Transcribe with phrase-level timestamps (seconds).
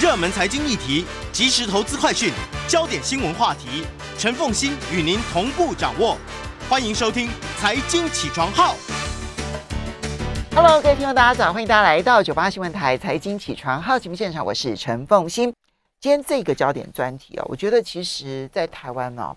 [0.00, 2.32] 热门财经议题、即时投资快讯、
[2.68, 3.84] 焦点新闻话题，
[4.16, 6.16] 陈凤欣与您同步掌握。
[6.70, 7.26] 欢迎收听
[7.58, 8.74] 《财经起床号》。
[10.54, 15.52] Hello，各位听众，大家早，欢迎大家来到九八新闻台《财经起床号》节目现场，我是陈凤欣。
[15.98, 19.36] 今天这个焦点专题啊，我觉得其实在台湾呢，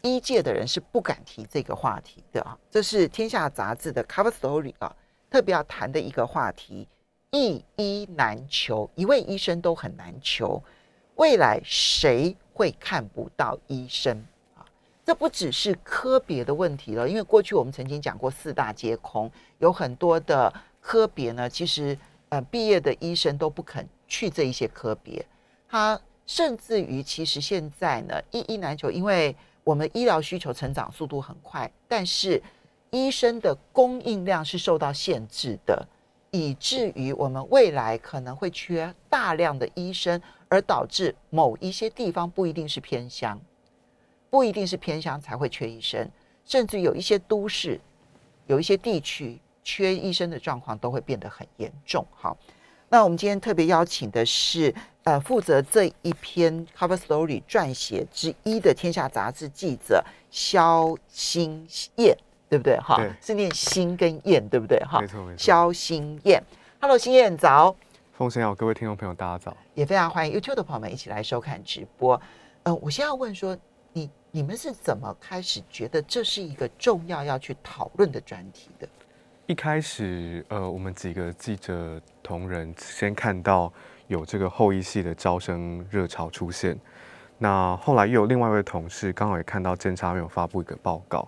[0.00, 2.56] 一届的人是不敢提这个话题的啊。
[2.70, 4.90] 这是《天下》杂志的 Cover Story 啊，
[5.30, 6.88] 特别要谈的一个话题。
[7.30, 10.62] 一医难求，一位医生都很难求。
[11.16, 14.24] 未来谁会看不到医生
[14.56, 14.64] 啊？
[15.04, 21.98] 这不只是科别的问题了，因为过去我们曾经讲过四大皆空，有很多的科别呢，其实
[22.30, 25.22] 呃毕业的医生都不肯去这一些科别。
[25.68, 32.42] 他甚至于其实现在呢，一医难求，因为我们医疗需求成长速度很快，但是
[32.90, 35.86] 医生的供应量是受到限制的。
[36.30, 43.40] 以至于我们未来可能会缺大量的医生，而导致某一些地方不一定是偏乡，
[44.30, 46.10] 不一定是偏乡才会缺医生，
[46.44, 47.80] 甚至有一些都市，
[48.46, 52.06] 有一些地区缺医生的状况都会变得很严重。
[52.14, 52.36] 好，
[52.88, 62.16] 那我们今天特别邀请的是呃负责这一篇 cover story 撰写之一的天下杂志记者肖新燕。
[62.48, 62.78] 对不对？
[62.78, 64.78] 哈，是念心跟燕，对不对？
[64.80, 65.38] 哈，没错没错。
[65.38, 66.42] 肖心燕
[66.80, 67.76] ，Hello，心燕早。
[68.16, 69.56] 奉先好，各位听众朋友，大家早。
[69.74, 72.20] 也非常欢迎 YouTube 的朋友们一起来收看直播。
[72.64, 73.56] 呃，我先要问说，
[73.92, 78.88] 你你们是怎么开始觉得这是一个重要要去讨论的专题的？
[79.46, 83.72] 一开始，呃，我们几个记者同仁先看到
[84.06, 86.78] 有这个后裔系的招生热潮出现，
[87.38, 91.26] 那后来又有另外一位同事刚好也看到侦查院有发布一个报告。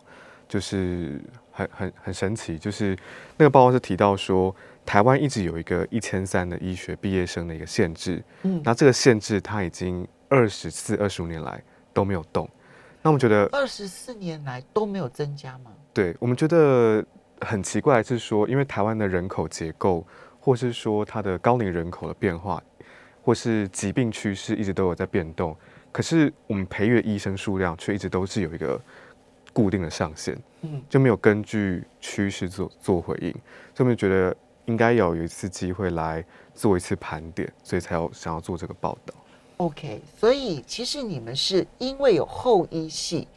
[0.51, 1.21] 就是
[1.53, 2.99] 很很很神奇，就是
[3.37, 4.53] 那个报告是提到说，
[4.85, 12.51] 台湾一直有一个一千三的医学毕业生的一个限制，嗯，那这个限制它已经二十四、二十五年来都没有动，
[13.01, 15.71] 那我们觉得二十四年来都没有增加吗？
[15.95, 17.05] 对，我们觉得
[17.43, 20.05] 很奇怪是说，因为台湾的人口结构，
[20.41, 22.61] 或是说它的高龄人口的变化，
[23.23, 25.57] 或是疾病趋势一直都有在变动，
[25.93, 28.81] 可是我们培育医生数量却一直都是有一个。
[29.53, 33.31] 固定的上限，嗯，就没有根据趋势做做回应，
[33.75, 36.25] 所以我们觉得应该要有一次机会来
[36.55, 39.15] 做一次盘点，所以才要想要做这个报道。
[39.57, 43.29] OK，所以其实你们是因为有后医系，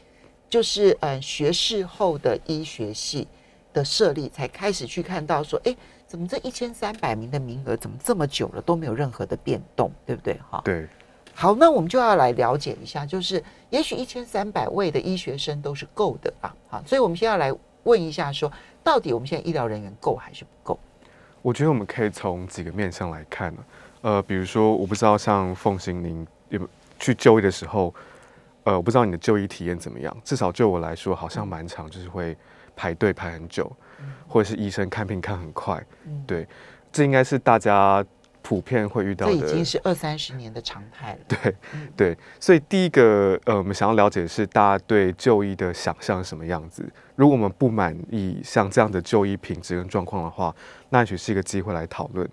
[0.50, 3.28] 就是嗯学士后的医学系
[3.74, 5.76] 的设立，才开始去看到说，哎，
[6.08, 10.40] 怎么这一千三百名的名额怎么这么久了都没有任何的变动，对不对？
[10.50, 10.88] 哈，对。
[11.36, 17.52] 好，那我们就要来了解一下，就是也许一千三百位的医学生都是够的啊，好，所以我们先要来
[17.84, 18.52] 问一下，说
[18.84, 20.80] 到底我们现在医疗人员够还是不够？
[21.42, 23.64] 我觉得我们可以从几个面向来看呢，
[24.02, 27.94] 呃，比如说我不知道像凤行您有去就医的时候，
[28.64, 32.38] 呃，我不知道你的就医体验怎么样，至少就我来说，好像蛮长，就是会
[32.76, 33.70] 排队排很久，
[34.28, 35.84] 或者是医生看病看很快，
[36.28, 36.48] 对，
[36.92, 38.06] 这应该是大家。
[38.44, 41.20] 普遍会遇到的，这已经是二三十年的常态了。
[41.28, 41.56] 对，
[41.98, 46.88] 对，所以第一个，呃，我们想要了解的是大家对就医的想象是什么样子。
[47.16, 50.54] 如果我们不满意像这样的就医品质跟状况的话，
[50.90, 52.30] 那也许是一个机会来讨论。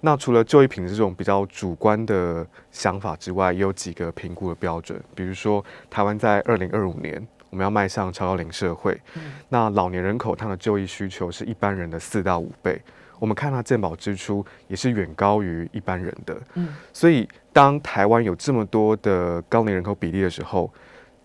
[0.00, 5.02] 那除了就医品质这种比较主观的想法之外，也有几个评估的标准。
[5.14, 9.00] 比如说，台湾在二零二五年我们要迈向超高龄社会，
[9.48, 12.80] 那老年人口他的就医需求是一般人的四到五倍。
[13.18, 20.72] 我们看它健保支出也是远高于一般人的，嗯，所以当台湾有这么多的高龄人口比例的时候，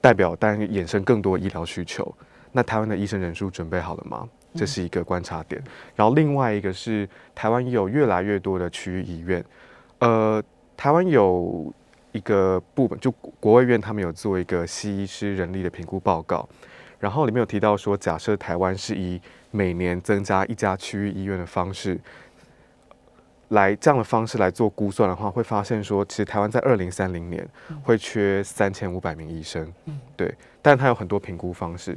[0.01, 2.13] 代表当然衍生更多医疗需求。
[2.51, 4.27] 那台湾的医生人数准备好了吗？
[4.53, 5.59] 这是一个观察点。
[5.95, 9.43] 然后另外一个是台湾有越来越多的区域医院，
[9.97, 10.43] 呃，
[10.77, 11.73] 台湾有
[12.11, 16.47] 一个部门就国卫院，他们有做一个西医师人力的评估报告，
[16.99, 19.19] 然后里面有提到说，假设台湾是以
[19.55, 21.99] 每年增加一家区域医院的方式，
[23.49, 27.47] 来这样的方式来做估算的话，会发现说，其实台湾在二零三零年
[27.83, 29.71] 会缺三千五百名医生。
[29.85, 31.95] 嗯，对，但它有很多评估方式。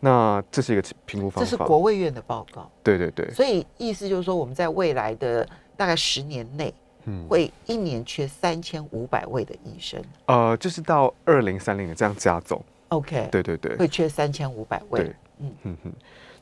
[0.00, 2.70] 那这是一个评估方式，这是国卫院的报告。
[2.82, 3.30] 对对对。
[3.32, 5.46] 所以意思就是说，我们在未来的
[5.76, 6.72] 大概十年内，
[7.04, 10.02] 嗯，会一年缺三千五百位的医生。
[10.24, 12.64] 呃，就是到二零三零年这样加总。
[12.88, 13.28] OK。
[13.30, 13.76] 对对对。
[13.76, 15.00] 会缺三千五百位。
[15.00, 15.92] 对，嗯嗯嗯。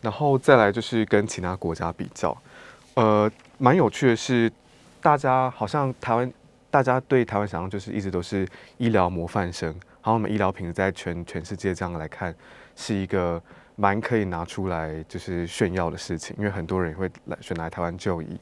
[0.03, 2.37] 然后再来就是跟其他国家比较，
[2.95, 4.53] 呃，蛮有趣的是，
[5.01, 6.31] 大家好像台湾，
[6.71, 8.47] 大家对台湾想象就是一直都是
[8.79, 12.35] 医疗模范生，然后我们医疗品质在全全世界这样来看，
[12.75, 13.41] 是一个
[13.77, 18.37] 蛮可以拿出来就是炫耀的事情，因为很多人也会来选来台湾就医。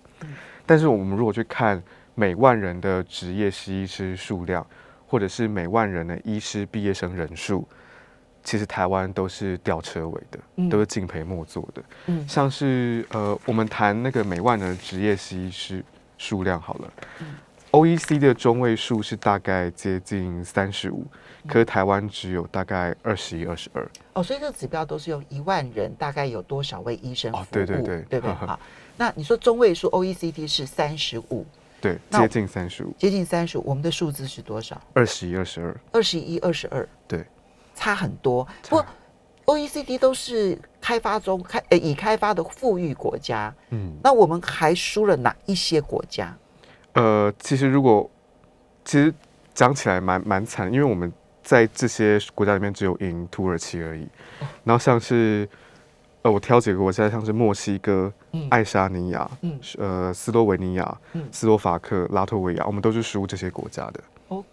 [0.65, 1.81] 但是我们如果去看
[2.15, 4.67] 每万人的职业实医师数量，
[5.07, 7.69] 或者是每万人的医师毕业生人数，
[8.43, 11.83] 其实台湾都是吊车尾的，嗯都是敬陪末座的。
[12.07, 15.85] 嗯像是呃，我们谈那个每万人的职业实医师
[16.19, 16.93] 数量好了。
[17.73, 21.07] OECD 的中位数是大概接近三十五，
[21.47, 23.89] 可是台湾只有大概二十一、二十二。
[24.15, 28.37] 哦，所以这个指标都是用一万人，大概有多少位医生哦对对对对不对？
[28.97, 31.47] 那你说中位数 OECD 是三十五，
[31.81, 34.77] 对，接近三十五，接近三十五，我们的数字是多少？
[34.93, 35.81] 二十一、二十二。
[35.93, 37.25] 二十一、二十二，对，
[37.81, 38.47] 差很多。
[38.69, 38.85] 不过
[39.47, 46.37] OECD 都是开发中开呃已开发的富裕国家，嗯，那我们还输了哪一些国家？
[46.93, 48.09] 呃，其实如果
[48.85, 49.13] 其实
[49.55, 51.11] 讲起来蛮蛮惨，因为我们
[51.43, 54.07] 在这些国家里面只有赢土耳其而已。
[54.63, 55.49] 然后像是
[56.23, 64.01] 呃，我挑几个国家，像是墨西哥、嗯爱沙尼亚、嗯呃斯洛维尼亚、嗯斯洛伐克、拉脱维亚，我们都是输这些国家的。
[64.29, 64.47] ，OK，，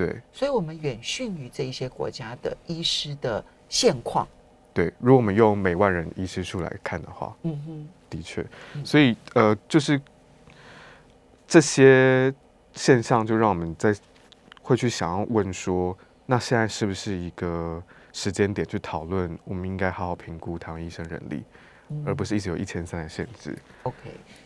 [0.00, 0.22] 对。
[0.32, 4.26] 所以我们远逊于这一些国家的医师的现况。
[4.72, 8.86] 对，如果我们用每万人医师数来看的话，嗯哼，的确，嗯。
[8.86, 10.00] 所以呃，就是
[11.46, 12.32] 这些
[12.72, 13.94] 现象，就让我们在
[14.62, 17.82] 会去想要问说，那现在是不是一个
[18.12, 21.42] 时间点去讨论，我们应该好好评估台湾医生人力，
[21.88, 22.02] 嗯。
[22.06, 23.58] 而不是一直有一千三的限制。
[23.82, 23.96] OK，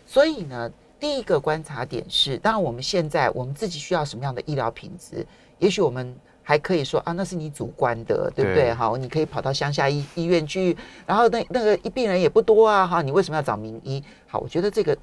[0.06, 5.26] 所以呢，第一个观察点是，当然我们现在我们自己需要什么样的医疗品质，
[5.58, 8.64] 也许我们还可以说啊，那是你主观的，对不对？
[8.64, 14.02] 对好，你可以跑到乡下医医院去，然后那那个病人也不多啊，哈，你为什么要找名医？
[14.26, 14.96] 好，我觉得这个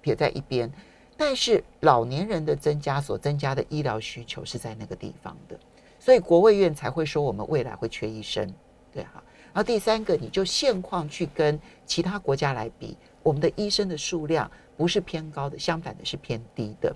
[0.00, 0.70] 撇在一边。
[1.18, 5.58] 但是老年人的增加所增加的医疗需求是在那个地方的，
[5.98, 8.52] 所以国卫院才会说我们未来会缺医生，
[8.92, 9.22] 对哈。
[9.52, 16.94] 然后第三个，你就现况去跟其他国家来比，我们的医生的数量不是偏高的，相反的是偏低的。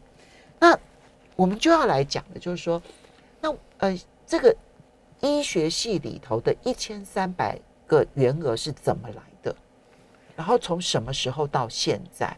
[0.58, 0.78] 那
[1.34, 2.82] 我们就要来讲的就是说，
[3.40, 4.54] 那呃，这个
[5.20, 9.54] 医学系里头的一千三百个员额是怎么来的？
[10.37, 12.37] 然后从什么时候到现在，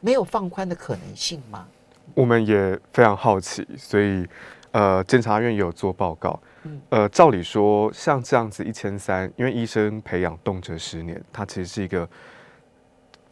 [0.00, 1.66] 没有放宽的可能性吗？
[2.14, 4.26] 我们也非常好奇，所以
[4.72, 6.40] 呃，监察院也有做报告。
[6.64, 12.08] 嗯呃，照理说，像这样子一千三，因为医生培养动辄十年，它其实是一个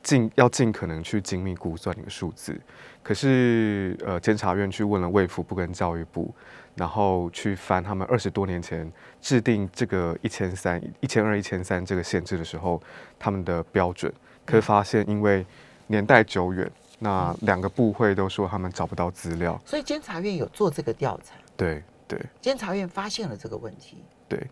[0.02, 2.58] 尽要尽可能去精密估算的一个数字。
[3.02, 6.32] 可是呃，监察院去问了卫福部跟教育部，
[6.74, 8.90] 然后去翻他们二十多年前
[9.20, 12.82] 制定这个一千三、一千二、一千三这个限制的时候，
[13.18, 14.12] 他们的标准，
[14.46, 15.44] 可是发现因为
[15.86, 19.60] 年代久远，那两个部会都说他们找不到资料。
[19.64, 22.18] 所以监察院有做这个调查，对对。
[22.40, 23.98] 监察院发现了这个问题，
[24.28, 24.46] 对，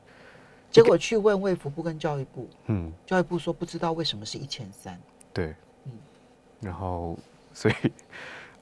[0.70, 5.00] 结果去问卫福部跟教育部，嗯，教育部说不知道为什么是一千三。
[5.32, 5.55] 对。
[5.87, 5.93] 嗯，
[6.61, 7.19] 然后
[7.55, 7.75] 所以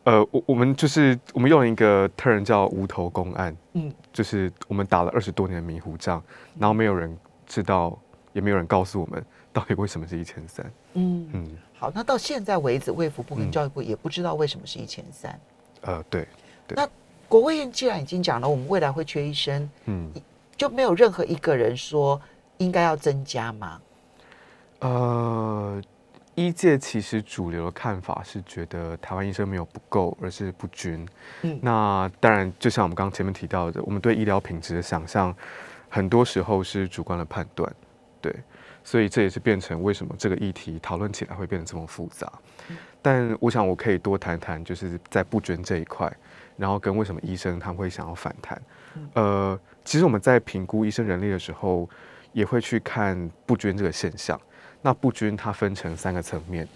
[0.05, 6.23] 呃，我我们就是我们用了一个 term 叫无头公案，嗯，就是我们打了二十多年的迷糊仗，
[6.59, 7.15] 然后没有人
[7.47, 7.99] 知道，
[8.33, 9.23] 也没有人告诉我们
[9.53, 10.65] 到底为什么是一千三。
[10.95, 15.39] 嗯，嗯，好，那到现在为止，卫福部跟嗯教育部也不知道为什么是一千三。
[15.83, 16.27] 呃，对，
[16.69, 16.89] 那
[17.29, 20.11] 国卫院既然已经讲了，我们未来会缺医生，嗯，
[20.57, 22.19] 就没有任何一个人说
[22.57, 23.81] 应该要增加吗？
[24.81, 25.83] 呃，
[26.39, 31.05] 医界其实主流的看法是觉得台湾医生没有不够，而是不均。
[31.43, 35.35] 嗯那当然，就像我们刚刚前面提到的，我们对医疗品质的想象，
[35.89, 37.69] 很多时候是主观的判断，
[38.21, 38.33] 对，
[38.85, 42.33] 所以这也是变成为什么这个议题讨论起来会变得这么复杂。
[43.03, 46.09] 但我想我可以多谈谈，就是在不均这一块，
[46.57, 48.63] 然后跟为什么医生他们会想要反弹。
[49.15, 51.91] 呃，其实我们在评估医生人力的时候，
[52.33, 54.41] 也会去看不均这个现象。
[54.83, 56.67] 那不均它分成三个层面，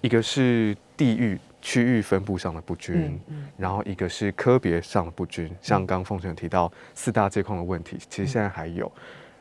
[0.00, 8.90] 一个是地域区域分布上的不均，嗯然后一个是科别上的不均，像刚刚凤城提到四大界况的问题，其实现在还有，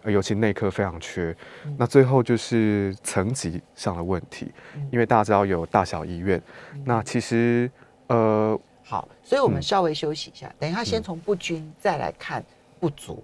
[0.04, 1.36] 呃尤其内科非常缺。
[1.66, 1.76] 嗯。
[1.80, 4.88] 那最后就是层级上的问题，嗯。
[4.92, 6.40] 因为大家知道有大小医院，
[6.86, 7.70] 那其实
[8.08, 9.62] 呃好，所以我们嗯。
[9.64, 11.04] 稍微休息一下，等一下先嗯。
[11.04, 12.44] 从不均再来看
[12.80, 13.24] 不足。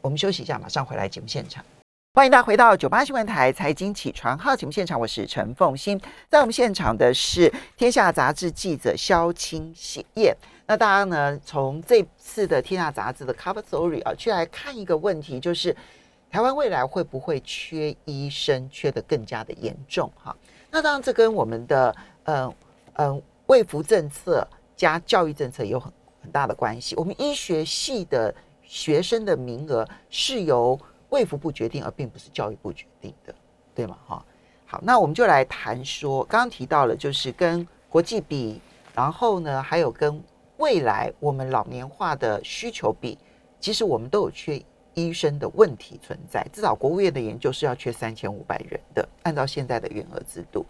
[0.00, 1.64] 我们休息一下，马上回来节目现场。
[2.14, 5.98] 欢迎大家回到九八新闻台财经起床号节目现场，我是陈凤欣。
[6.28, 9.74] 在我们现场的是《天下》杂志记者萧清
[10.16, 10.36] 燕。
[10.66, 15.74] 那大家呢，从这次的《天下》杂志的 cover story 啊，去来看一个问题，就是
[16.30, 20.12] 台湾未来会不会缺医生，缺得更加的严重？
[20.22, 20.36] 哈，
[20.70, 22.54] 那当然这跟我们的嗯
[22.96, 25.90] 嗯卫福政策加教育政策有很
[26.20, 26.94] 很大的关系。
[26.94, 30.78] 我们医学系的学生的名额是由
[31.12, 33.34] 卫福部决定，而并不是教育部决定的，
[33.74, 33.98] 对吗？
[34.06, 34.24] 哈，
[34.64, 38.60] 好，那我们就来谈说，刚刚提到了，就是跟国际比，
[38.94, 40.22] 然后呢，还有跟
[40.56, 43.18] 未来我们老年化的需求比，
[43.60, 44.62] 其实我们都有缺
[44.94, 46.46] 医生的问题存在。
[46.50, 50.64] 至少国务院的研究是要缺三千五百人的，按照现在的员额制度。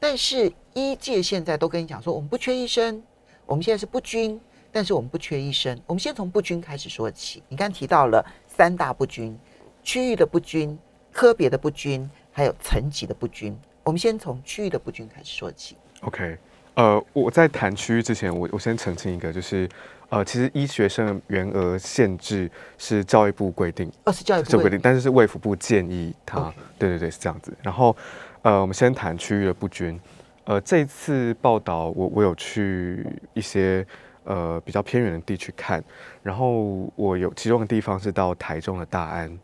[0.00, 3.02] 但是医界现在都跟你讲说，我们不缺医生，
[3.44, 4.40] 我们现在是不均，
[4.72, 5.78] 但是我们不缺医生。
[5.86, 7.42] 我们先从不均开始说起。
[7.48, 9.38] 你刚提到了三大不均：
[9.84, 10.76] 区域的不均、
[11.12, 13.56] 科别的不均，还有层级的不均。
[13.84, 15.76] 我们先从区域的不均开始说起。
[16.00, 16.36] OK，
[16.74, 19.68] 呃，我在谈区域之前，我我先澄清一个，就是
[20.08, 27.54] 呃，其实医学生员额限制是教育部规定，二是教育部这规定，但是是卫福部建议他对对对是这样子。
[27.62, 27.94] 然后
[28.40, 30.00] 呃，我们先谈区域的不均。
[30.44, 33.86] 呃，这一次报道我我有去一些
[34.24, 35.82] 呃比较偏远的地区看，
[36.22, 39.38] 然后我有其中的地方是到台中的大安，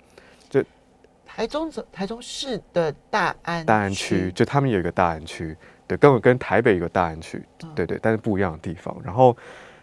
[1.35, 5.57] 台中台中市的大安大安区，就他们有一个大安区，
[5.87, 8.95] 对，跟我跟台北有个大安区，嗯对对，但是不一样的地方。
[9.05, 9.35] 然后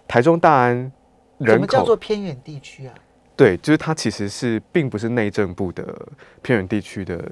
[0.08, 0.76] 台中大安
[1.40, 2.94] 什人么叫做口，偏远地区啊？
[3.36, 5.84] 对，就是它其实是并不是内政部的
[6.42, 7.32] 偏远地区的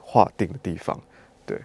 [0.00, 0.98] 划定的地方，
[1.44, 1.60] 对。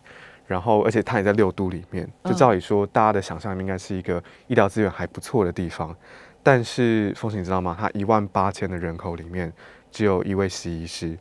[0.48, 5.96] 然后，而且它也在六都里面，就嗯照理说，大家的想象应该是一个医疗资源还不错的地方。
[6.44, 7.78] 但是，风行你知道吗？
[7.80, 9.54] 它一万八千的人口里面，
[9.92, 11.18] 只有一位西医师，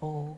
[0.00, 0.34] 哦，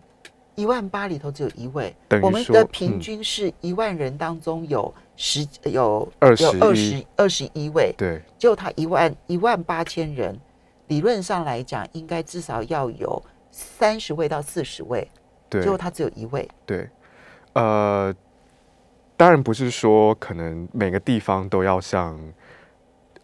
[0.54, 10.38] 一万八里头只有一位，我们的平嗯均是一万人当中有十有21有二十二十一位，对就他一万一万八千人，
[10.86, 15.08] 理论上来讲应该至少要有三十位到四十位，
[15.48, 16.88] 对结果他只有一位，对，
[17.54, 18.14] 呃，
[19.16, 22.16] 当然不是说可能每个地方都要像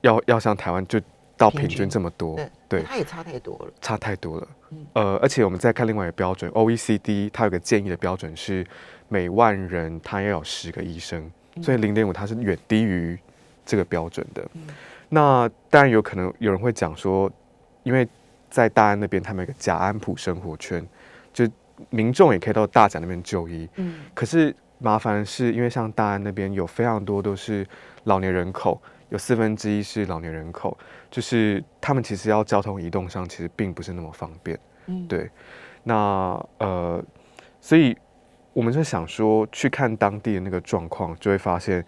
[0.00, 1.00] 要要像台湾就
[1.44, 4.86] 到平平均均这么多，对，对他也差太多了，差太多了嗯。
[4.94, 8.66] 呃，而且我们再看另外一个标准，OECD 它有个建议的标准是
[9.08, 11.30] 每万人它要有十个医生，
[11.62, 13.18] 所以零点五它是远低于
[13.66, 14.42] 这个标准的。
[14.54, 14.62] 嗯
[15.10, 17.30] 那当然有可能有人会讲说，
[17.84, 18.08] 因为
[18.50, 20.84] 在大安那边他们有个甲安普生活圈，
[21.32, 21.46] 就
[21.90, 23.68] 民众也可以到大甲那边就医。
[23.76, 27.64] 嗯可是麻烦的是，因为像大安那边有非常多都是
[28.04, 28.80] 老年人口，
[29.14, 30.76] 有四分之一是老年人口，
[31.08, 34.58] 就是他们其实要交通移动上其实并不是那么方便。
[34.86, 35.30] 嗯，对，
[35.84, 37.00] 那呃，
[37.60, 37.96] 所以
[38.52, 41.86] 我们就想说去看当地的那个状况，就会发现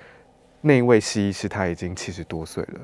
[0.61, 2.81] 那一位西医师他已经七十多岁了，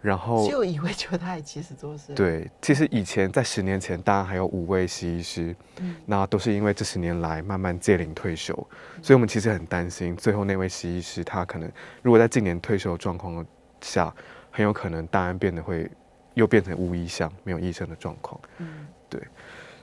[0.00, 5.96] 然后只有一位，就他也七十多岁，，对，其实以前在十年前，当然还有五位西医师，嗯。
[6.04, 8.54] 那都是因为这十年来慢慢届龄退休，
[9.02, 11.70] 所以我们其实很担心，最后那位西医师他可能
[12.02, 13.44] 如果在近年退休的状况
[13.80, 14.14] 下，
[14.50, 15.90] 很有可能大安变得会
[16.34, 18.86] 又变成无医乡、没有医生的状况，嗯。
[19.08, 19.20] 对。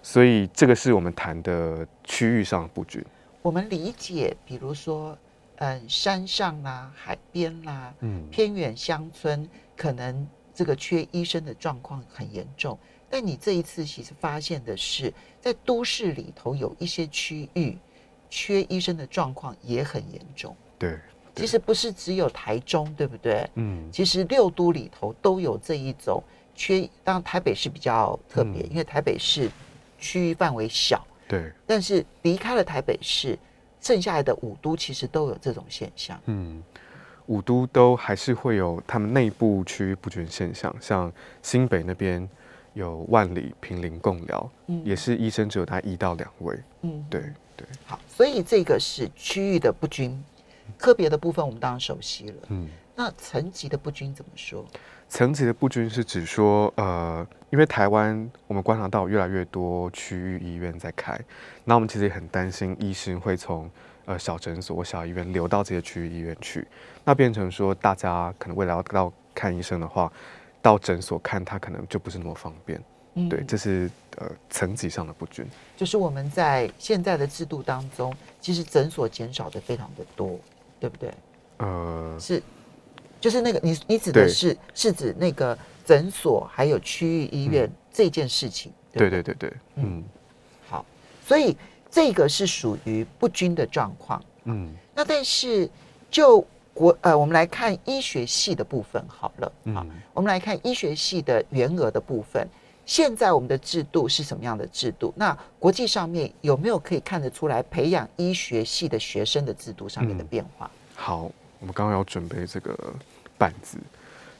[0.02, 3.06] 所以这个是我们谈的区域上的布局。
[3.42, 5.18] 我们理解，比如说，
[5.58, 12.78] 嗯，山上啦、海边啦、嗯，偏远乡村，可能这个缺医生的状况很严重。
[13.10, 17.78] 但你这一次其实发现的是，在都市里头有一些区域
[18.30, 20.56] 缺医生的状况也很严重。
[20.80, 20.98] 对，
[21.36, 23.48] 其实不是只有台中，对不对？
[23.54, 26.24] 嗯，其实六都里头都有这一种
[26.56, 29.48] 缺，当然台北市比较特别，嗯因为台北市
[30.00, 31.06] 区域范围小。
[31.28, 33.38] 对，但是离开了台北市，
[33.80, 36.20] 剩下来的五都其实都有这种现象。
[36.26, 36.64] 嗯，
[37.28, 41.12] 五都都还是会有他们内部区域不均现象，像
[41.42, 42.28] 新北那边
[42.74, 46.58] 有万里、平林、共寮，嗯也是医生只有大概一到两位。
[46.82, 47.22] 嗯，对
[47.56, 50.24] 对，好，所以这个是区域的不均，
[50.78, 52.36] 科别的部分我们当然熟悉了。
[52.50, 54.66] 嗯，那层级的不均怎么说？
[55.08, 61.18] 层级的不均是指说，呃，因为台湾我们观察到越来越多区域医院在开，
[61.64, 63.70] 那我们其实也很担心医生会从
[64.06, 66.68] 呃小诊所小医院流到这些区域医院去，
[67.04, 70.12] 那变成说大家可能未来要到看医生的话，
[70.62, 72.82] 到诊所看他可能就不是那么方便。
[73.16, 75.46] 嗯对，这是呃层级上的不均。
[75.78, 80.40] 就是我们在现在的制度当中，其实诊所减少的非常的多，
[80.80, 81.14] 对不对？
[81.58, 82.42] 呃，是，
[83.22, 85.56] 就是那个你你指的是是指那个
[85.86, 88.74] 诊所还有区域医院这件事情。
[88.92, 90.04] 对不对对对，嗯
[90.68, 90.84] 好，
[91.24, 91.56] 所以
[91.94, 94.20] 这个是属于不均的状况。
[94.46, 95.70] 嗯那但是
[96.10, 102.48] 就国呃，我们来看医学系的部分好了啊，嗯我们来看医学系的员额的部分。
[102.86, 105.14] 现在我们的制度是什么样的制度？
[105.16, 110.70] 那国际上面有没有可以看得出来培养医学系的学生的制度上面的嗯变化？
[110.96, 112.76] 好，我们刚刚要准备这个
[113.38, 113.78] 板子，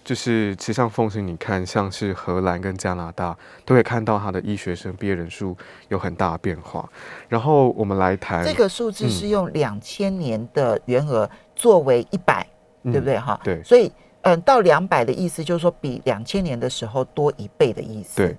[0.04, 5.56] 就是其实像奉行，你看像是荷兰跟加拿大，都可以看到它的医学生毕业人数
[5.88, 6.90] 有很大的变化。
[7.30, 12.46] 然后我们来谈这个数字嗯是用两千年的员额作为一百、
[12.84, 13.40] 嗯对不对哈？
[13.44, 13.90] 对所以
[14.24, 18.18] 嗯，到两百的意思就是说比两千年的时候多一倍的意思。
[18.18, 18.38] 对，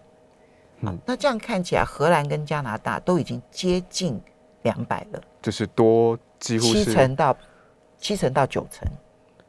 [1.07, 4.21] 那这样看起来，荷兰跟加拿大都已经接近
[4.63, 7.35] 两百了，就是多几乎七成到
[7.99, 8.87] 七成到九成。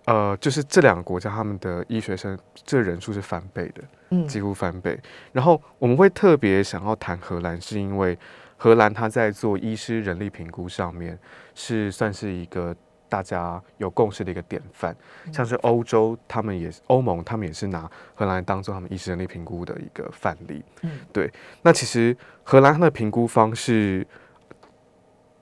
[0.05, 4.99] 呃，就是这两个国家他们的医学生这人数是翻倍的，嗯几乎翻倍。
[5.31, 8.17] 然后我们会特别想要谈荷兰，是因为
[8.55, 11.17] 荷兰它在做医师人力评估上面
[11.55, 12.75] 是算是一个
[13.09, 14.95] 大家有共识的一个典范。
[15.33, 20.63] 像是欧洲，他们也是欧盟，他们也是拿荷兰当做他们医师人力评估的一个范例。
[20.83, 21.31] 嗯对。
[21.61, 24.05] 那其实荷兰它的评估方式，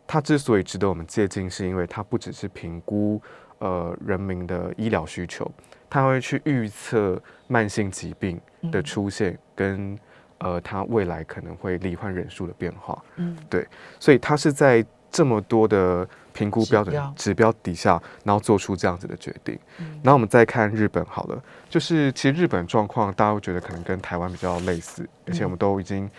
[0.08, 3.22] 它之所以值得我们借鉴，是因为它不只是评估
[3.63, 5.50] 呃人民的医疗需求，
[5.89, 8.39] 他会去预测慢性疾病
[8.72, 9.98] 的嗯出现跟
[10.39, 13.01] 呃他未来可能会罹患人数的变化。
[13.15, 13.38] 嗯。
[13.50, 13.65] 对
[14.00, 17.13] 所以他是在这么多的评估标准指标。
[17.15, 19.58] 指标底下，然后做出这样子的决定。
[19.79, 20.00] 嗯。
[20.03, 26.10] 然后我们再看日本好了，就是其实日本状况大家会觉得可能跟台湾比较类似，而且我们都已经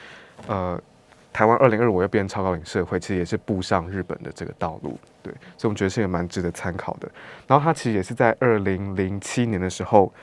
[0.47, 0.81] 呃，
[1.35, 7.11] 台湾二零二五要变超高龄社会，其实也是步上日本的这个道路，对，所以我们觉得是也蛮值得参考的。
[7.49, 10.15] 然后他其实也是在二零零七年的时候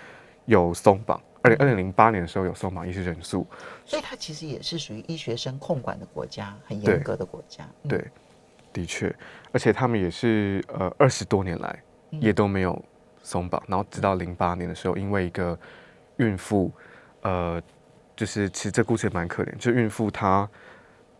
[0.46, 3.46] 有松绑，二零二零零八年的时候有松绑医师人数，
[3.86, 7.65] 所以它其实也是属于医学生控管的国家，很严格的国家。
[7.84, 7.89] 嗯。
[7.89, 8.06] 对，
[8.72, 9.13] 的确，
[9.51, 12.22] 而且他们也是呃二十多年来嗯。
[12.22, 12.82] 也都没有
[13.22, 15.60] 松绑，然后直到零八年的时候，因为一个
[16.15, 16.72] 孕妇，
[17.24, 17.62] 呃，
[18.15, 20.50] 就是其实这故事也蛮可怜，就孕妇她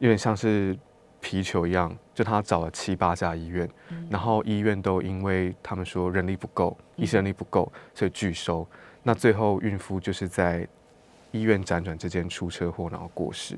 [0.02, 0.76] 有点像是
[1.20, 8.68] 皮球一样，就他找了七八家医院，嗯然后医院都因为他们说人力不够，医生人力不够，所以拒收。
[9.04, 10.68] 那最后孕妇就是在
[11.32, 13.56] 医院辗转之间出车祸，然后过世。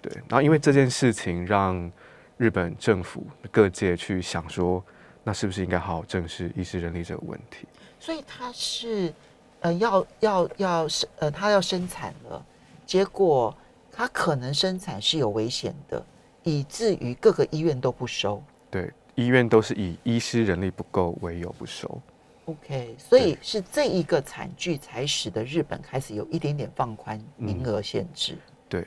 [0.00, 1.90] 对，然后因为这件事情让
[2.36, 4.80] 日本政府各界去想说，
[5.24, 7.66] 那是不是应该好好正视医师人力这个问题？
[7.98, 9.12] 所以他是
[9.58, 12.46] 呃要要要生呃他要生产了，
[12.86, 13.52] 结果
[13.96, 16.04] 他可能生产是有危险的，
[16.42, 18.42] 以至于各个医院都不收。
[18.70, 22.00] 对，医院都是以医师人力不够为由不收。
[22.46, 28.36] OK，所以是这一个惨剧才使得日本开始有一点点放宽名额限制。
[28.68, 28.86] 对，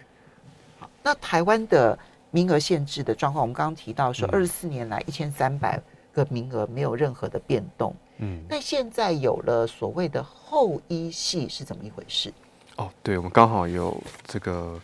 [0.78, 1.98] 好，那台湾的
[2.30, 7.96] 名额限制的状况，我们刚刚提到说，嗯二十四年来一千三百个名额没有任何的变动。
[8.18, 12.32] 嗯，那现在有了所谓的后医系是怎么一回事？
[12.76, 14.80] 哦，对，我们刚好有这个，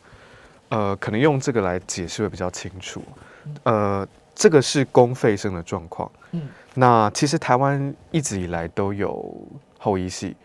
[0.69, 3.03] 呃，可能用这个来解释会比较清楚。
[3.63, 6.11] 呃，这个是公费生的状况。
[6.31, 9.31] 嗯那其实台湾一直以来都有
[9.77, 10.35] 后医系，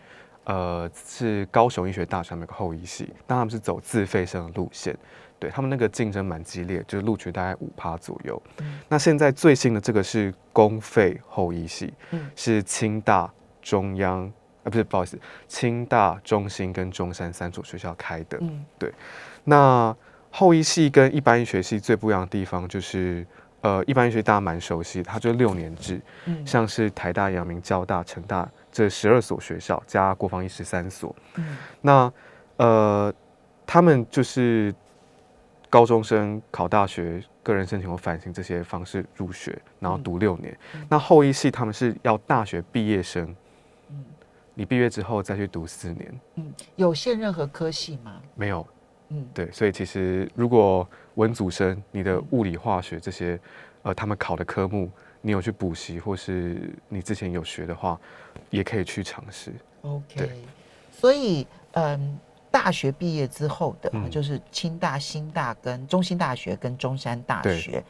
[0.43, 4.95] 呃，是高雄医学大学他们有个后医系，但他们是走自费生的路线，
[5.39, 8.39] 对他们那个竞争蛮激烈，就是录取大概五趴左右。
[8.59, 13.27] 嗯那现在最新的这个是公费后医系，嗯是清大、
[13.59, 14.31] 中央，
[14.63, 18.37] 啊，不是，不好意思，清大、中心跟中山三所学校开的。
[18.41, 18.63] 嗯
[19.43, 19.95] 那
[20.31, 23.25] 后医系跟一般医学系最不一样的地方就是，
[23.61, 31.15] 呃，一般医学大家蛮熟悉，它就是六年制，嗯像是台大、阳明、交大、成大这十二所学校加国防医十三所。
[31.35, 32.13] 嗯那
[32.57, 33.13] 呃，
[33.65, 34.73] 他们就是
[35.69, 40.55] 高中生考大学、个人申请或反省这些方式入学，然后读六年。
[40.75, 43.35] 嗯那后医系他们是要大学毕业生，
[43.89, 44.05] 嗯
[44.53, 48.21] 你毕业之后再去读四年，嗯，有限任何科系吗？
[48.35, 48.65] 没有。
[49.09, 49.27] 嗯。
[49.33, 53.39] 对，所以其实如果文组生，你的物理、化学这些，
[53.83, 54.89] 呃，他们考的科目，
[55.21, 57.99] 你有去补习，或是你之前有学的话，
[58.49, 59.53] 也可以去尝试。
[59.81, 60.29] ，OK。
[60.91, 62.19] 所以嗯，
[62.49, 64.09] 大学毕业之后的，嗯。
[64.09, 67.59] 就是清大、新大跟中兴大学跟中山大对。
[67.59, 67.83] 学，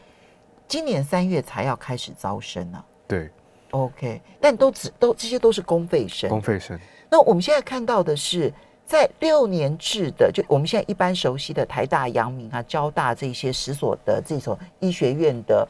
[0.67, 3.29] 今年三月才要开始招生呢、对
[3.71, 6.29] ，OK，但都只都这些都是公费生。
[6.29, 6.79] 公费生，
[7.10, 8.53] 那我们现在看到的是，
[8.89, 15.67] 在六年制的，就我们现在一般熟悉的台大、阳明啊、交大这些十所的这种医学院的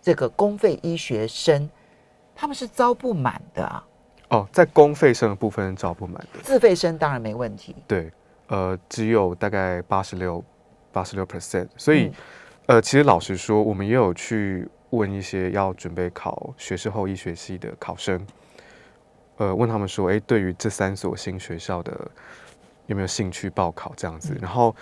[0.00, 1.68] 这个公费医学生，
[2.34, 3.84] 他们是招不满的啊。
[4.30, 8.10] 哦，在公费生的部分招不满的，自费生当然没问题，对，
[8.46, 10.42] 呃，只有大概八十六、
[10.90, 12.14] 八十六 percent，所以、嗯。
[12.66, 18.24] 呃，其实老实说，我们也有去问一些要准备考学士后医学系的考生，
[19.36, 22.08] 呃，问他们说，哎，对于这三所新学校的
[22.92, 24.32] 有没有兴趣报考这样子？
[24.34, 24.74] 嗯然后，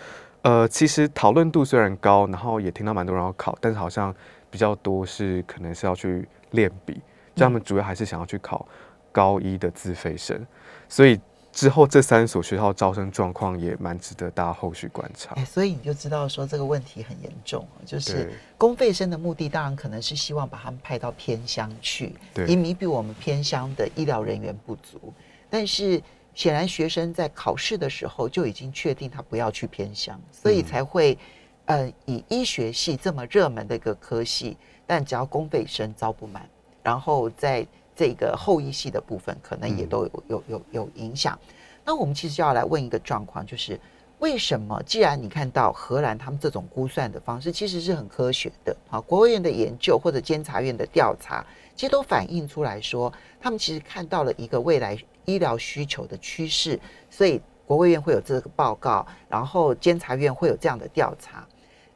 [0.42, 4.14] 呃，其实讨论度虽然高，然后也听到蛮多人要考，但是好像
[4.50, 7.00] 比较多是可能是要去练笔，
[7.34, 8.66] 就他们主要还是想要去考
[9.12, 10.46] 高一的自费生，
[10.88, 11.20] 所以
[11.52, 15.44] 之后这三所学校招生状况也蛮值得大家后续观察哎，。
[15.44, 25.12] 所以你就知道说这个问题很严重啊，就是公费生的目的当然可能是希望把他们派到偏乡去，对以弥补我们偏乡的医疗人员不足。
[25.50, 26.00] 但是
[26.34, 31.18] 显然学生在考试的时候就已经确定他不要去偏乡，所以才会，
[31.66, 36.48] 呃，以医学系这么热门的一个科系，但只要公费生招不满，
[36.82, 41.38] 然后在这个后医系的部分可能也都有有有有影响。
[41.84, 43.78] 那我们其实就要来问一个状况，就是
[44.20, 56.78] 为什么既然你看到荷兰他们这种估算的方式其实是很科学的，啊，国务院的研究或者监察院的调查，其实都反映出来说，他们其实看到了一个未来医疗需求的趋势，
[57.08, 61.46] 所以国务院会有这个报告，然后监察院会有这样的调查。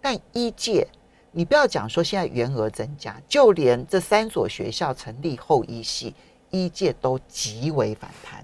[0.00, 0.86] 但医界，
[1.30, 6.14] 你不要讲说现在员额增加，就连这三所学校成立后医系，
[6.48, 8.42] 医界都极为反弹。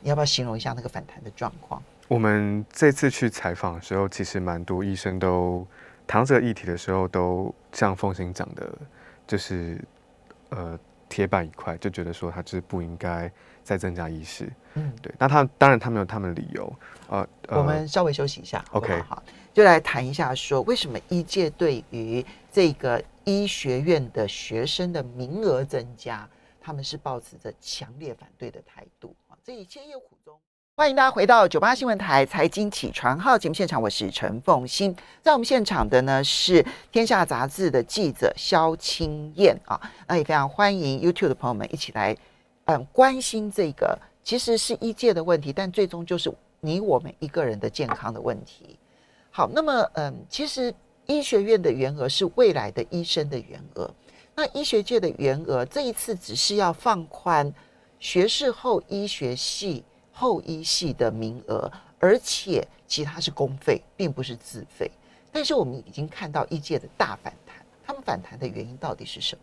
[0.00, 1.80] 你要不要形容一下那个反弹的状况？
[2.08, 5.66] 我们这次去采访的时候，其实蛮多医生都
[6.06, 8.72] 谈到这个议题的时候，都像凤行讲的，
[9.26, 9.80] 就是
[10.50, 13.30] 呃铁板一块，就觉得说他就是不应该
[13.64, 14.48] 再增加医师。
[14.74, 15.12] 嗯，对。
[15.18, 16.72] 那他当然他们有他们的理由。
[17.08, 26.28] 呃，我们稍微休息一下，OK，好，就来谈一下说为什么医界对于这个医学院的学生的名额增加，
[26.60, 29.36] 他们是抱持着强烈反对的态度啊。
[29.42, 30.38] 这一切有苦衷。
[30.78, 34.94] 欢迎大家回到九八新闻台财经起床号节目现场，我是陈凤欣。
[35.22, 36.62] 在我们现场的呢是
[36.92, 42.14] 天下杂志的记者肖青燕啊，那也非常欢迎 YouTube 的朋友们一起来
[42.66, 48.78] 嗯关心这个其实是医界的问题，但最终就是你我们一个人的健康的问题。
[49.30, 50.74] 好，那么嗯，其实
[51.06, 53.90] 医学院的员额是未来的医生的员额，
[54.34, 57.50] 那医学界的员额这一次只是要放宽。
[57.98, 59.82] 学士后医学系
[60.18, 64.90] 后医系的名额，而且其他是公费，并不是自费。
[65.30, 69.42] 但是我们已经看到医界的大反弹，他们反弹的原因到底是什么？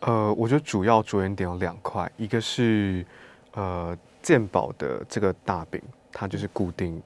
[0.00, 3.06] 呃，我觉得主要着眼点有两块，一个是
[3.52, 7.00] 呃健保的这个大饼，它就是固定。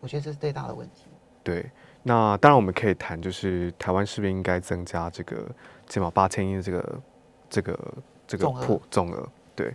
[0.00, 1.04] 我觉得这是最大的问题。
[1.44, 1.64] 对，
[2.02, 5.48] 那当然我们可以谈，就是台湾是不是应该增加这个
[5.86, 7.00] 健保八千亿的这个
[7.48, 7.94] 这个
[8.26, 9.28] 这个破总额？
[9.54, 9.72] 对。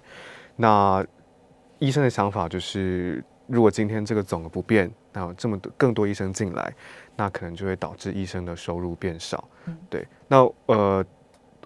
[0.55, 1.05] 那
[1.83, 6.73] 医生的想法就是，如果今天这个总额不变，那有这么多更多医生进来，
[7.17, 9.49] 那可能就会导致医生的收入变少。
[9.89, 11.05] 对，那呃，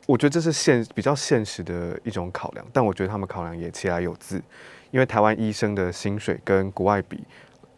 [0.08, 4.42] 我觉得这是现比较现实的一种考量，但我觉得他们考量也其来有自，
[4.90, 7.24] 因为台湾医生的薪水跟国外比，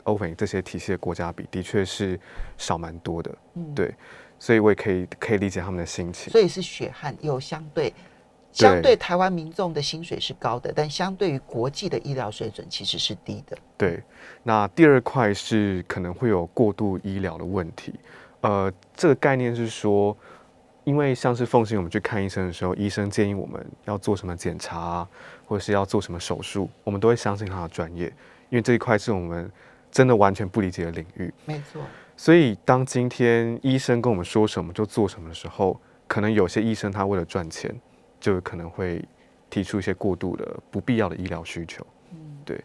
[0.06, 2.18] 欧美这些体系的国家比，的确是
[2.58, 3.38] 少蛮多的。
[3.56, 3.94] 嗯，对，
[4.40, 6.32] 所以我也可以可以理解他们的心情。
[6.32, 7.94] 所以是血汗又相对。
[8.52, 13.58] 相对台湾民众的薪水是高的，但相对于国际的医疗水准其实是低的。
[13.78, 14.02] 对，
[14.44, 17.94] 那第二块是可能会有过度医疗的问题。
[18.42, 20.16] 呃，这个概念是说，
[20.84, 25.08] 因为像是奉行我们去看医生的时候，医生建议我们要做什么检查，
[25.46, 28.08] 或者是要做什么手术，我们都会相信他的专业，
[28.50, 29.52] 因为这一块是我们
[29.92, 31.34] 真的完全不理解的领域。
[31.46, 31.82] 没错。
[32.18, 37.74] 所以当今天医生跟我们说什么就做什么的时候，可能有些医生他为了赚钱。
[38.20, 39.04] 就可能会
[39.50, 41.86] 提出一些过度的、不必要的医疗需求。
[42.12, 42.62] 嗯，对。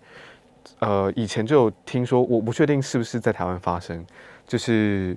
[0.78, 4.04] 呃，以前就有听说，我不确定是不是在台湾发生，
[4.46, 5.14] 就是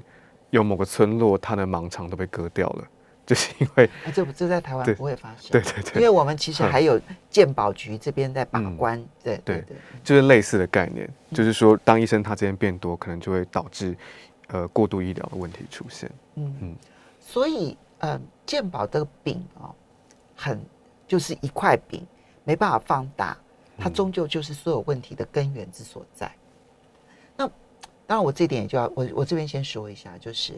[0.50, 2.88] 有某个村落，它的盲肠都被割掉了，
[3.26, 5.50] 就是因为这不这在台湾不会发生。
[5.50, 9.02] 对对对，因为我们其实还有健保局这边在把关。
[9.24, 13.96] 对对对，就是类似的概念，就是说，当医生他这边变多，可能就会导致
[14.48, 16.12] 呃过度医疗的问题出现。
[16.36, 16.76] 嗯嗯，
[17.22, 19.72] 所以呃，健保的饼啊。
[20.38, 20.64] 很
[21.08, 22.06] 就是一块饼，
[22.44, 23.36] 没办法放大，
[23.78, 26.32] 它终究就是所有问题的根源之所在。
[27.36, 27.46] 那
[28.06, 30.54] 当然，我这点也就要我我这边先说一下，就是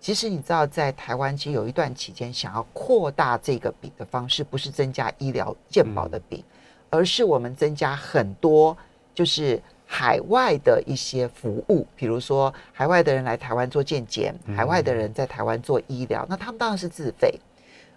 [0.00, 6.42] 其实你知道，在台湾其实有一段期间，想要扩大这个饼的方式，不是增加医疗健保的饼，
[6.90, 8.76] 而是我们增加很多
[9.14, 17.38] 就是海外的一些服务，比如说海外的人来台湾做健检，海外的人在台湾做医疗，那他们当然是自费。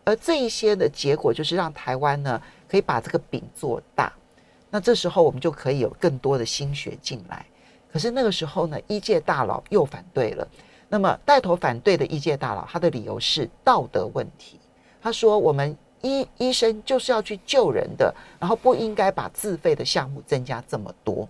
[0.07, 4.09] 而这一些的结果就是让台湾呢可以把这个饼做大，
[4.69, 7.45] 那这时候我们就可以有更多的心血进来。
[7.91, 10.47] 可是那个时候呢，医界大佬又反对了。
[10.87, 14.57] 那么带头反对的医界大佬，他的理由是道德问题。
[15.01, 21.27] 他说：“我们医医生就是要去救人的，然后不应该把自费的项目增加这么多。”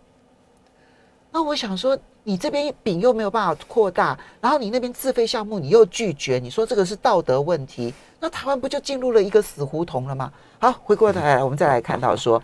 [1.33, 7.93] 那我想说，你这边饼又没有办法扩大，然后你那边自费项目你又拒绝，你说这个是道德问题？
[8.19, 10.29] 那台湾不就进入了一个死胡同了吗？
[10.59, 12.43] 好，回过头来，我们再来看到说，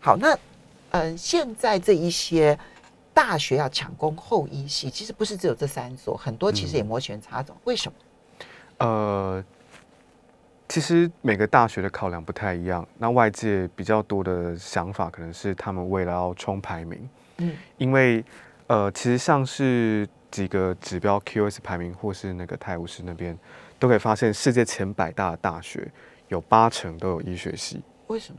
[0.00, 0.34] 好，那
[0.92, 2.58] 嗯，现在这一些
[3.12, 7.54] 大学要抢攻后医系，其实不是只有这三所，很多其实也摩拳擦掌。
[7.64, 7.98] 为什么？
[8.78, 9.44] 呃，
[10.70, 18.24] 其实每个大学的考量不太一样，那外界比较多的想法可能是他们为了要冲排名，嗯，因为
[18.68, 23.36] 呃，其实像是几个指标 QS 排名或是那个泰晤士那边，
[23.78, 25.90] 都可以发现世界前百大的大学
[26.28, 27.82] 有八成都有医学系。
[28.08, 28.38] 为什么？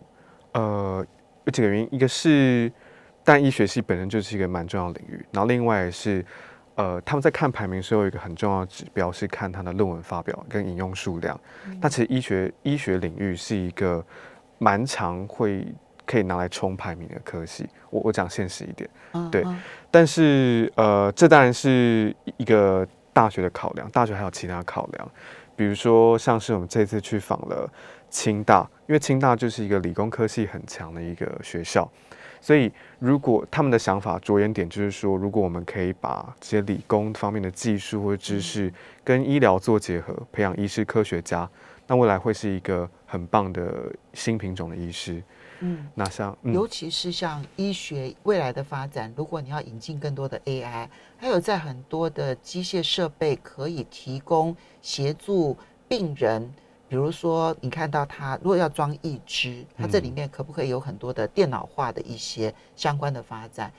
[0.54, 1.06] 呃，
[1.46, 2.72] 有几个原因，一个是，
[3.24, 6.24] 但医学系本身就是一个蛮重要的领域，然后另外是，
[6.76, 11.40] 呃，他们在看排名时候有一个很重要的指标是看他的论文发表跟引用数量。
[11.82, 14.06] 那其实医学医学领域是一个
[14.60, 15.68] 蛮常会
[16.10, 17.70] 可以拿来冲排名的科系。
[17.92, 18.90] 我我讲现实一点，
[19.30, 25.12] 对嗯嗯但是呃，这当然是一个大学的考量，大学还有其他考量，
[25.56, 27.72] 比如说像是我们这次去访了
[28.10, 31.88] 清大，因为清大就是一个理工科系很强的一个学校，
[32.42, 38.72] 所以如果他们的想法着眼点就是说，如果我们可以把这些理工方面的技术或者知识
[39.04, 41.48] 跟医疗做结合，培养医师科学家，
[41.88, 45.22] 那未来会是一个很棒的新品种的医师。
[45.60, 45.88] 嗯。
[45.96, 56.52] 那像、嗯尤其是像医学未来的发展，如果你要引进更多的 AI，还有在很多的机械设备可以提供协助病人，
[56.88, 63.72] 比如说你看到它如果要装义肢，它这里面可不可以有很多的电脑化的一些相关的发展？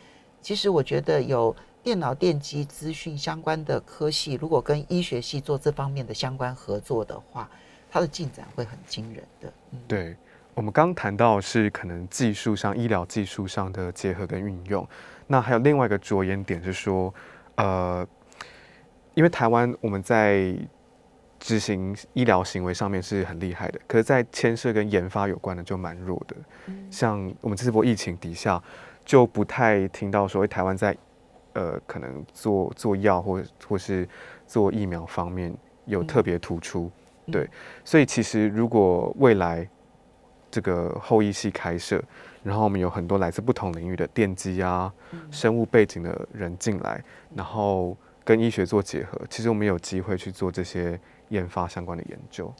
[0.43, 7.49] 其实我觉得有电脑电机资讯相关的科系，如果跟医学系做这方面的相关合作的话，
[7.90, 9.53] 它的进展会很惊人的。
[9.73, 10.16] 嗯，对，
[10.55, 14.87] 我们刚谈到是可能技术上、医疗技术上的结合跟运用，
[15.27, 17.13] 那还有另外一个着眼点是说，
[17.55, 18.07] 呃，
[19.15, 20.55] 因为台湾我们在
[21.39, 26.37] 执行医疗行为上面是很厉害的，可是，在牵涉跟研发有关的就蛮弱的。
[26.91, 28.63] 像我们这波疫情底下，
[29.05, 30.95] 就不太听到说，诶台湾在
[31.55, 34.07] 呃可能做做药或或是
[34.47, 35.55] 做疫苗方面
[35.87, 36.91] 有特别突出。
[37.33, 37.49] 对，
[37.85, 39.67] 所以其实如果未来
[40.51, 42.03] 这个后裔系开设，
[42.43, 44.93] 然后我们有很多来自不同领域的电机啊、
[45.31, 47.03] 生物背景的人进来，
[47.35, 52.53] 然后跟医学做结合，其实我们有机会去做这些研发相关的研究。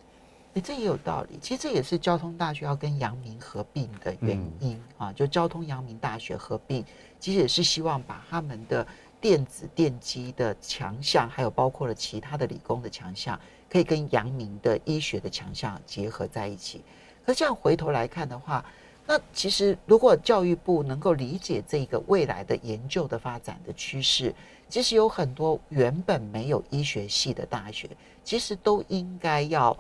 [0.55, 1.39] 诶，这也有道理。
[1.41, 6.85] 其实这也是交通大学要跟阳明合并的原因、啊，就交通阳明大学合并，
[7.21, 8.85] 其实也是希望把他们的
[9.21, 13.39] 电子电机的强项，还有包括了其他的理工的强项，
[13.71, 16.83] 可以跟阳明的医学的强项结合在一起。
[17.25, 18.65] 可这样回头来看的话，
[19.07, 24.35] 那其实如果教育部能够理解这个未来的研究的发展的趋势，
[24.69, 27.89] 其实有很多原本没有医学系的大学，
[28.23, 29.77] 其实都应该要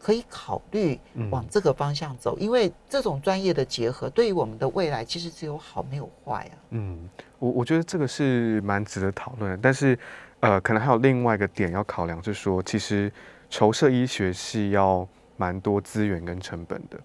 [0.00, 0.98] 可以考虑
[1.30, 6.54] 往这个方向走，因为这种专业的结合对于我们的未来其实只有好没有坏啊。
[6.70, 9.96] 嗯，我我觉得这个是蛮值得讨论的，但是
[10.40, 13.12] 呃，可能还有另外一个点要考量，就是说其实
[13.48, 15.06] 筹设医学系要
[15.42, 16.96] 蛮多资源跟成本的，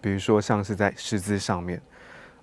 [0.00, 1.82] 比如说像是在师资上面，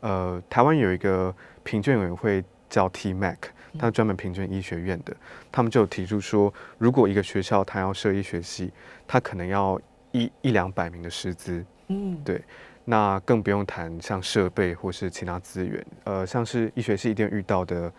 [0.02, 3.38] 呃，台湾有一个评卷委员会叫 TMAC，
[3.80, 5.15] 它专门评卷医学院的，
[5.50, 8.74] 他们就有提出说，如果一个学校它要设医学系，
[9.08, 9.80] 它可能要
[10.12, 12.43] 一一两百名的师资，嗯，对，
[12.84, 17.89] 那更不用谈像设备或是其他资源，呃，像是医学系一定遇到的，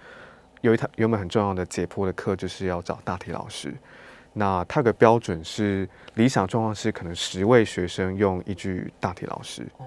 [0.60, 3.72] 有一堂原本很重要的解剖的课，就是要找大体老师。
[4.38, 9.86] 那它有个标准是理想状况是可能十位学生用一句大体老师，哦，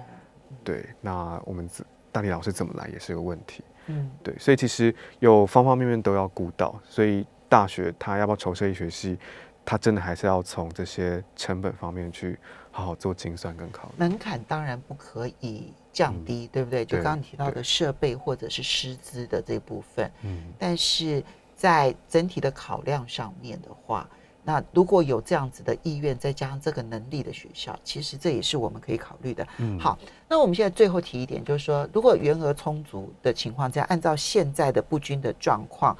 [0.62, 1.66] 对，那我们
[2.12, 9.18] 大体老师怎么来也是个问题，嗯，对，所以其实有方方面面都要顾到，所以大学它要不要筹设医学系，
[9.64, 12.38] 它真的还是要从这些成本方面去
[12.70, 13.94] 好好做精算跟考虑。
[13.96, 16.84] 门槛当然不可以降低，对不对？
[16.84, 21.24] 就对刚刚提到的设备或者是师资的这部分，嗯，但是
[21.56, 24.06] 在整体的考量上面的话，
[24.44, 29.46] 那如果有这样子的意愿，再加上这个能力的学校，其实这也是我们可以考虑的。
[29.58, 29.96] 嗯好，
[30.28, 35.96] 那我们现在最后提一点，就是说，如果员额充足的情况下，按照现在的不均的状况，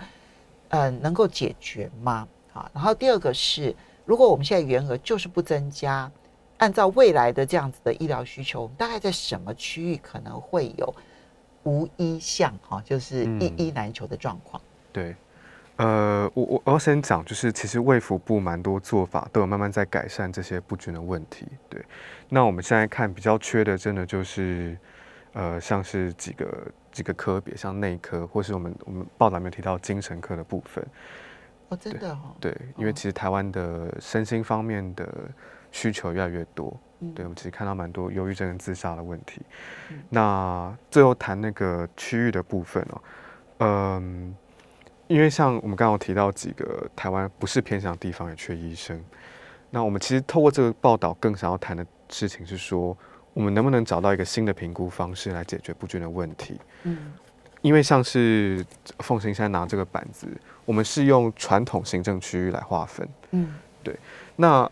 [0.70, 2.26] 呃，能够解决吗？
[2.52, 3.74] 好，然后第二个是，
[4.04, 6.10] 如果我们现在员额就是不增加，
[6.58, 10.94] 按照未来的这样子的医疗需求，我们大概在什么区域可能会有
[11.62, 14.60] 无医项哈，就是一嗯医难求的状况？
[14.92, 15.16] 对，
[15.76, 21.46] 呃，我我我要先讲，就是其实卫福部蛮多做法都有慢慢在改善这些不均的问题。
[21.68, 21.84] 对，
[22.28, 24.76] 那我们现在看比较缺的，真的就是
[25.32, 30.86] 呃，像是几个几个科别，像内科，或是我们我们报道里面提到精神科的部分。
[31.70, 35.08] 哦，真的哈、对，因为哦其实台湾的身心方面的
[35.70, 36.78] 需求越来越多。
[37.00, 39.40] 嗯对，我们其实看到蛮多忧郁症跟自杀的问题。
[39.90, 43.02] 嗯那最后谈那个区域的部分哦，
[43.58, 44.36] 嗯，
[45.08, 48.98] 因为像我们刚刚提到几个台湾不是偏向地方也缺医生，
[49.70, 52.96] 那我们其实透过这个报道，更想要谈的事情是说，
[53.34, 56.60] 我们能不能找到一个新的评估方式来解决不均的问题？
[56.84, 57.12] 嗯
[57.62, 58.66] 因为像是
[58.98, 60.26] 凤行山拿这个板子，
[60.64, 63.08] 我们是用传统行政区域来划分。
[63.30, 63.96] 嗯，对
[64.34, 64.68] 那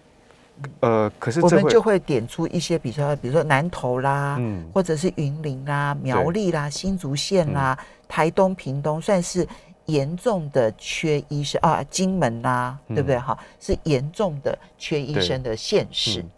[0.80, 9.46] 呃，可是我们就会点出一些比较，比如说南投啦，嗯或者是云林啦、苗栗啦、新竹县啦、嗯台东、屏东，算是
[9.90, 13.18] 严重的缺医生啊，金门啦，嗯对不对？
[13.18, 16.22] 哈，是严重的缺医生的现实。
[16.22, 16.30] 嗯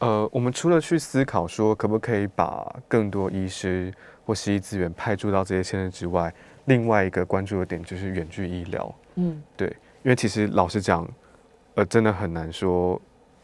[0.00, 3.92] 呃，我们除了去思考说可不可以把更多医师
[4.24, 6.32] 或西医资源派驻到这些县市之外，
[6.64, 8.94] 另外一个关注的点就是远距医疗。
[9.16, 9.68] 嗯对，
[10.02, 11.06] 因为其实老实讲，
[11.74, 12.98] 呃，真的很难说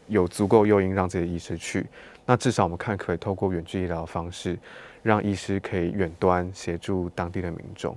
[0.07, 1.85] 有足够诱因让这些医师去。
[2.25, 4.57] 那至少我们看可以透过远距医疗的方式，
[5.03, 7.95] 让医师可以远端协助当地的民众。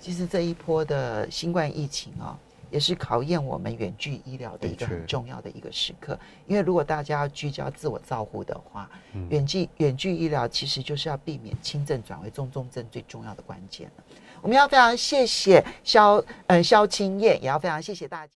[0.00, 2.36] 其实这一波的新冠疫情啊、
[2.70, 6.18] 也是考验我们远距医疗的一个很重要的一个时刻。
[6.46, 14.04] 因为如果大家要聚焦自我照护的话，嗯远距远距医疗其实就是要避免轻症转为中重症最重要的关键了。
[14.40, 18.28] 我们要非常谢谢肖呃肖青燕，也要非常谢谢大家。